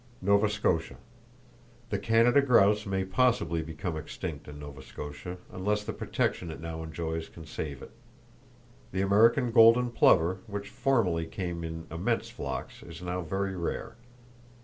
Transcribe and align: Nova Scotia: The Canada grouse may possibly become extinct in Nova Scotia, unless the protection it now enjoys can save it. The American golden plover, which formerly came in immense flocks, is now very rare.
Nova 0.19 0.49
Scotia: 0.49 0.95
The 1.91 1.99
Canada 1.99 2.41
grouse 2.41 2.87
may 2.87 3.05
possibly 3.05 3.61
become 3.61 3.95
extinct 3.95 4.47
in 4.47 4.57
Nova 4.57 4.81
Scotia, 4.81 5.37
unless 5.51 5.83
the 5.83 5.93
protection 5.93 6.49
it 6.49 6.59
now 6.59 6.81
enjoys 6.81 7.29
can 7.29 7.45
save 7.45 7.83
it. 7.83 7.91
The 8.93 9.01
American 9.01 9.51
golden 9.51 9.91
plover, 9.91 10.39
which 10.47 10.69
formerly 10.69 11.27
came 11.27 11.63
in 11.63 11.85
immense 11.91 12.29
flocks, 12.31 12.81
is 12.81 13.03
now 13.03 13.21
very 13.21 13.55
rare. 13.55 13.95